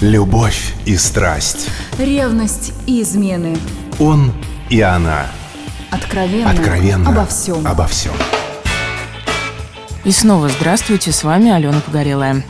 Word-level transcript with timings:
Любовь 0.00 0.72
и 0.86 0.96
страсть. 0.96 1.68
Ревность 1.98 2.72
и 2.86 3.02
измены. 3.02 3.58
Он 3.98 4.32
и 4.70 4.80
она. 4.80 5.26
Откровенно. 5.90 6.50
Откровенно. 6.50 7.10
Обо 7.10 7.26
всем. 7.26 7.66
Обо 7.66 7.86
всем. 7.86 8.14
И 10.04 10.10
снова 10.10 10.48
здравствуйте, 10.48 11.12
с 11.12 11.22
вами 11.22 11.50
Алена 11.50 11.80
Погорелая. 11.80 12.42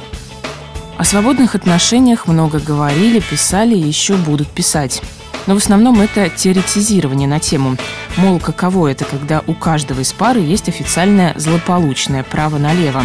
О 0.97 1.03
свободных 1.03 1.57
отношениях 1.57 2.29
много 2.29 2.61
говорили, 2.61 3.19
писали 3.19 3.75
и 3.75 3.81
еще 3.81 4.15
будут 4.15 4.47
писать. 4.47 5.03
Но 5.49 5.55
в 5.55 5.57
основном 5.57 6.01
это 6.01 6.29
теоретизирование 6.29 7.27
на 7.27 7.41
тему. 7.41 7.77
Мол, 8.17 8.39
каково 8.39 8.93
это, 8.93 9.05
когда 9.05 9.43
у 9.49 9.55
каждого 9.55 9.99
из 9.99 10.13
пары 10.13 10.39
есть 10.39 10.69
официальное 10.69 11.35
злополучное 11.37 12.23
право 12.23 12.59
налево, 12.59 13.03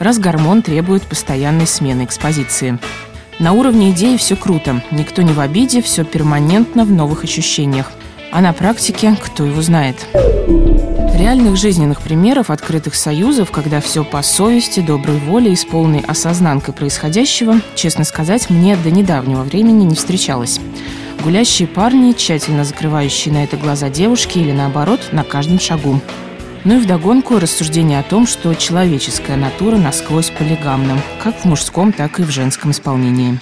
раз 0.00 0.18
гормон 0.18 0.60
требует 0.60 1.04
постоянной 1.04 1.66
смены 1.66 2.04
экспозиции. 2.04 2.78
На 3.38 3.52
уровне 3.52 3.90
идеи 3.90 4.16
все 4.16 4.34
круто, 4.34 4.82
никто 4.90 5.20
не 5.20 5.34
в 5.34 5.40
обиде, 5.40 5.82
все 5.82 6.04
перманентно 6.04 6.86
в 6.86 6.90
новых 6.90 7.22
ощущениях. 7.22 7.92
А 8.32 8.40
на 8.40 8.54
практике 8.54 9.14
кто 9.22 9.44
его 9.44 9.60
знает. 9.60 10.06
Реальных 11.14 11.56
жизненных 11.56 12.00
примеров 12.00 12.50
открытых 12.50 12.94
союзов, 12.94 13.50
когда 13.50 13.80
все 13.80 14.04
по 14.04 14.22
совести, 14.22 14.80
доброй 14.80 15.18
воле 15.18 15.52
и 15.52 15.56
с 15.56 15.66
полной 15.66 16.00
осознанкой 16.00 16.72
происходящего, 16.72 17.60
честно 17.74 18.04
сказать, 18.04 18.48
мне 18.48 18.74
до 18.76 18.90
недавнего 18.90 19.42
времени 19.42 19.84
не 19.84 19.94
встречалось. 19.94 20.58
Гулящие 21.22 21.68
парни, 21.68 22.12
тщательно 22.12 22.64
закрывающие 22.64 23.34
на 23.34 23.44
это 23.44 23.58
глаза 23.58 23.90
девушки 23.90 24.38
или 24.38 24.52
наоборот, 24.52 25.00
на 25.12 25.24
каждом 25.24 25.60
шагу. 25.60 26.00
Ну 26.66 26.78
и 26.78 26.80
вдогонку 26.80 27.38
рассуждение 27.38 28.00
о 28.00 28.02
том, 28.02 28.26
что 28.26 28.52
человеческая 28.52 29.36
натура 29.36 29.76
насквозь 29.76 30.30
полигамна, 30.30 31.00
как 31.22 31.36
в 31.36 31.44
мужском, 31.44 31.92
так 31.92 32.18
и 32.18 32.24
в 32.24 32.30
женском 32.30 32.72
исполнении. 32.72 33.38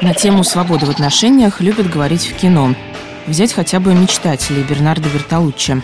На 0.00 0.14
тему 0.14 0.42
свободы 0.44 0.86
в 0.86 0.90
отношениях 0.90 1.60
любят 1.60 1.90
говорить 1.90 2.24
в 2.24 2.34
кино. 2.34 2.74
Взять 3.26 3.52
хотя 3.52 3.80
бы 3.80 3.92
«Мечтателей» 3.94 4.62
Бернардо 4.62 5.10
Бертолуччи. 5.10 5.82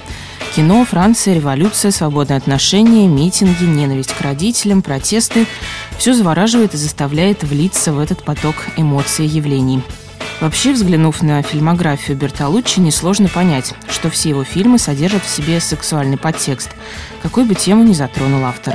Кино, 0.56 0.86
Франция, 0.86 1.34
революция, 1.34 1.90
свободные 1.90 2.38
отношения, 2.38 3.08
митинги, 3.08 3.64
ненависть 3.64 4.14
к 4.14 4.20
родителям, 4.22 4.80
протесты– 4.80 5.46
все 5.98 6.14
завораживает 6.14 6.72
и 6.72 6.78
заставляет 6.78 7.44
влиться 7.44 7.92
в 7.92 7.98
этот 7.98 8.24
поток 8.24 8.54
эмоций 8.78 9.26
и 9.26 9.28
явлений. 9.28 9.82
Вообще, 10.44 10.74
взглянув 10.74 11.22
на 11.22 11.40
фильмографию 11.40 12.18
Бертолуччи, 12.18 12.78
несложно 12.78 13.30
понять, 13.30 13.72
что 13.88 14.10
все 14.10 14.28
его 14.28 14.44
фильмы 14.44 14.78
содержат 14.78 15.24
в 15.24 15.30
себе 15.30 15.58
сексуальный 15.58 16.18
подтекст, 16.18 16.68
какой 17.22 17.44
бы 17.44 17.54
тему 17.54 17.82
ни 17.82 17.94
затронул 17.94 18.44
автор. 18.44 18.74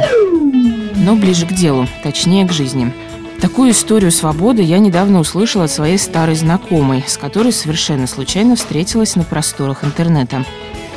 Но 0.96 1.16
ближе 1.16 1.46
к 1.46 1.54
делу, 1.54 1.88
точнее 2.02 2.48
к 2.48 2.52
жизни. 2.52 2.92
Такую 3.40 3.70
историю 3.70 4.12
свободы 4.12 4.64
я 4.64 4.80
недавно 4.80 5.20
услышала 5.20 5.66
от 5.66 5.72
своей 5.72 6.00
старой 6.00 6.34
знакомой, 6.34 7.04
с 7.06 7.20
которой 7.20 7.54
совершенно 7.54 8.08
случайно 8.08 8.56
встретилась 8.56 9.16
на 9.16 9.24
просторах 9.24 9.84
интернета. 9.84 10.46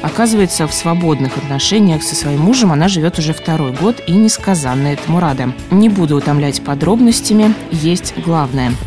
Оказывается, 0.01 0.67
в 0.67 0.73
свободных 0.73 1.37
отношениях 1.37 2.03
со 2.03 2.15
своим 2.15 2.41
мужем 2.41 2.73
она 2.73 2.89
живет 2.89 3.19
уже 3.19 3.35
второй 3.35 3.73
год 3.73 4.01
и 4.07 4.13
несказанно 4.13 4.87
этому 4.87 5.21
рада. 5.21 5.53
Не 5.71 5.91
буду 5.91 6.17
утомлять 6.17 6.65
подробностями, 6.65 7.55
есть 7.71 8.15
главное– 8.25 8.73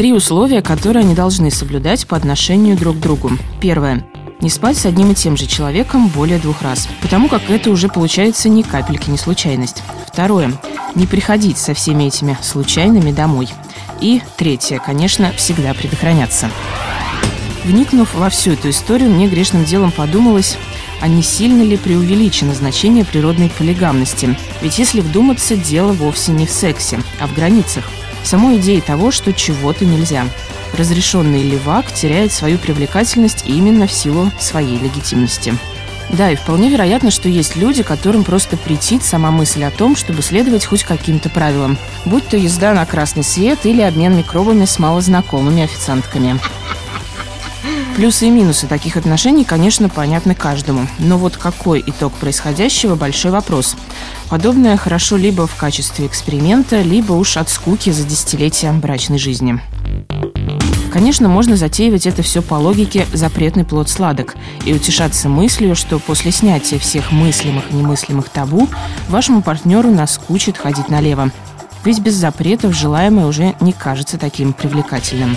Три 0.00 0.14
условия, 0.14 0.62
которые 0.62 1.02
они 1.02 1.14
должны 1.14 1.50
соблюдать 1.50 2.06
по 2.06 2.16
отношению 2.16 2.74
друг 2.74 2.96
к 2.96 3.00
другу. 3.00 3.32
Первое. 3.60 4.02
Не 4.40 4.48
спать 4.48 4.78
с 4.78 4.86
одним 4.86 5.12
и 5.12 5.14
тем 5.14 5.36
же 5.36 5.44
человеком 5.44 6.08
более 6.08 6.38
двух 6.38 6.62
раз, 6.62 6.88
потому 7.02 7.28
как 7.28 7.50
это 7.50 7.68
уже 7.68 7.88
получается 7.88 8.48
ни 8.48 8.62
капельки 8.62 9.10
не 9.10 9.18
случайность. 9.18 9.82
Второе. 10.10 10.54
Не 10.94 11.06
приходить 11.06 11.58
со 11.58 11.74
всеми 11.74 12.04
этими 12.04 12.38
случайными 12.40 13.12
домой. 13.12 13.50
И 14.00 14.22
третье, 14.38 14.78
конечно, 14.78 15.32
всегда 15.36 15.74
предохраняться. 15.74 16.48
Вникнув 17.66 18.14
во 18.14 18.30
всю 18.30 18.52
эту 18.52 18.70
историю, 18.70 19.10
мне 19.10 19.28
грешным 19.28 19.66
делом 19.66 19.90
подумалось, 19.90 20.56
а 21.02 21.08
не 21.08 21.22
сильно 21.22 21.62
ли 21.62 21.76
преувеличено 21.76 22.54
значение 22.54 23.04
природной 23.04 23.50
полигамности? 23.50 24.34
Ведь 24.62 24.78
если 24.78 25.02
вдуматься, 25.02 25.56
дело 25.56 25.92
вовсе 25.92 26.32
не 26.32 26.46
в 26.46 26.50
сексе, 26.50 27.00
а 27.20 27.26
в 27.26 27.34
границах 27.34 27.84
самой 28.24 28.58
идеи 28.58 28.80
того, 28.80 29.10
что 29.10 29.32
чего-то 29.32 29.84
нельзя. 29.84 30.26
Разрешенный 30.76 31.42
левак 31.42 31.92
теряет 31.92 32.32
свою 32.32 32.58
привлекательность 32.58 33.44
именно 33.46 33.86
в 33.86 33.92
силу 33.92 34.30
своей 34.38 34.78
легитимности. 34.78 35.56
Да, 36.12 36.30
и 36.30 36.36
вполне 36.36 36.68
вероятно, 36.68 37.10
что 37.10 37.28
есть 37.28 37.56
люди, 37.56 37.82
которым 37.82 38.24
просто 38.24 38.56
претит 38.56 39.04
сама 39.04 39.30
мысль 39.30 39.62
о 39.64 39.70
том, 39.70 39.94
чтобы 39.94 40.22
следовать 40.22 40.64
хоть 40.64 40.82
каким-то 40.82 41.28
правилам. 41.28 41.78
Будь 42.04 42.26
то 42.26 42.36
езда 42.36 42.74
на 42.74 42.84
красный 42.84 43.22
свет 43.22 43.60
или 43.64 43.80
обмен 43.80 44.16
микробами 44.16 44.64
с 44.64 44.78
малознакомыми 44.78 45.62
официантками. 45.62 46.40
Плюсы 48.00 48.28
и 48.28 48.30
минусы 48.30 48.66
таких 48.66 48.96
отношений, 48.96 49.44
конечно, 49.44 49.90
понятны 49.90 50.34
каждому. 50.34 50.86
Но 51.00 51.18
вот 51.18 51.36
какой 51.36 51.84
итог 51.86 52.14
происходящего– 52.14 52.94
большой 52.96 53.30
вопрос. 53.30 53.76
Подобное 54.30 54.78
хорошо 54.78 55.18
либо 55.18 55.46
в 55.46 55.54
качестве 55.56 56.06
эксперимента, 56.06 56.80
либо 56.80 57.12
уж 57.12 57.36
от 57.36 57.50
скуки 57.50 57.90
за 57.90 58.04
десятилетия 58.04 58.72
брачной 58.72 59.18
жизни. 59.18 59.60
Конечно, 60.90 61.28
можно 61.28 61.56
затеивать 61.56 62.06
это 62.06 62.22
все 62.22 62.40
по 62.40 62.54
логике 62.54 63.06
«запретный 63.12 63.66
плод 63.66 63.90
сладок» 63.90 64.34
и 64.64 64.72
утешаться 64.72 65.28
мыслью, 65.28 65.76
что 65.76 65.98
после 65.98 66.30
снятия 66.30 66.78
всех 66.78 67.12
мыслимых 67.12 67.64
и 67.70 67.74
немыслимых 67.74 68.30
табу 68.30 68.66
вашему 69.10 69.42
партнеру 69.42 69.90
наскучит 69.90 70.56
ходить 70.56 70.88
налево. 70.88 71.30
Ведь 71.84 72.00
без 72.00 72.14
запретов 72.14 72.74
желаемое 72.74 73.26
уже 73.26 73.54
не 73.60 73.74
кажется 73.74 74.16
таким 74.16 74.54
привлекательным. 74.54 75.36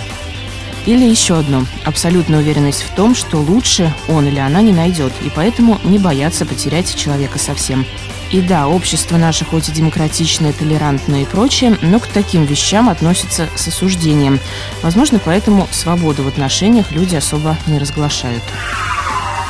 Или 0.86 1.08
еще 1.08 1.38
одно. 1.38 1.66
Абсолютная 1.84 2.40
уверенность 2.40 2.82
в 2.82 2.94
том, 2.94 3.14
что 3.14 3.38
лучше 3.38 3.92
он 4.08 4.26
или 4.26 4.38
она 4.38 4.60
не 4.60 4.72
найдет, 4.72 5.12
и 5.22 5.30
поэтому 5.34 5.80
не 5.82 5.98
бояться 5.98 6.44
потерять 6.44 6.94
человека 6.94 7.38
совсем. 7.38 7.86
И 8.30 8.40
да, 8.40 8.68
общество 8.68 9.16
наше 9.16 9.44
хоть 9.44 9.68
и 9.68 9.72
демократичное, 9.72 10.52
толерантное 10.52 11.22
и 11.22 11.24
прочее, 11.24 11.78
но 11.82 12.00
к 12.00 12.06
таким 12.06 12.44
вещам 12.44 12.88
относится 12.88 13.48
с 13.54 13.68
осуждением. 13.68 14.40
Возможно, 14.82 15.20
поэтому 15.24 15.68
свободу 15.70 16.24
в 16.24 16.28
отношениях 16.28 16.90
люди 16.90 17.14
особо 17.16 17.56
не 17.66 17.78
разглашают. 17.78 18.42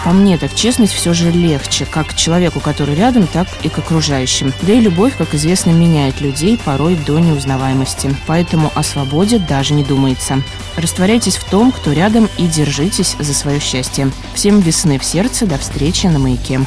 По 0.04 0.10
мне, 0.10 0.36
так 0.36 0.54
честность 0.54 0.92
все 0.92 1.14
же 1.14 1.30
легче, 1.30 1.86
как 1.86 2.08
к 2.08 2.14
человеку, 2.14 2.60
который 2.60 2.94
рядом, 2.94 3.26
так 3.26 3.48
и 3.62 3.70
к 3.70 3.78
окружающим. 3.78 4.52
Да 4.60 4.74
и 4.74 4.80
любовь, 4.80 5.16
как 5.16 5.34
известно, 5.34 5.70
меняет 5.70 6.20
людей 6.20 6.60
порой 6.62 6.94
до 6.94 7.18
неузнаваемости. 7.18 8.14
Поэтому 8.26 8.70
о 8.74 8.82
свободе 8.82 9.38
даже 9.38 9.72
не 9.72 9.82
думается. 9.82 10.42
Растворяйтесь 10.76 11.36
в 11.36 11.48
том, 11.48 11.72
кто 11.72 11.92
рядом, 11.92 12.28
и 12.36 12.46
держитесь 12.46 13.16
за 13.18 13.32
свое 13.32 13.60
счастье. 13.60 14.10
Всем 14.34 14.60
весны 14.60 14.98
в 14.98 15.04
сердце, 15.04 15.46
до 15.46 15.56
встречи 15.56 16.06
на 16.06 16.18
маяке. 16.18 16.60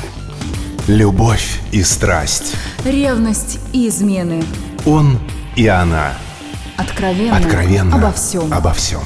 Любовь 0.88 1.59
и 1.72 1.84
страсть. 1.84 2.56
Ревность 2.86 3.59
и 3.72 3.88
измены. 3.88 4.44
Он 4.84 5.19
и 5.56 5.68
она. 5.68 6.14
Откровенно. 6.75 7.38
Откровенно. 7.38 7.96
Обо 7.96 8.12
всем. 8.14 8.52
Обо 8.52 8.74
всем. 8.74 9.02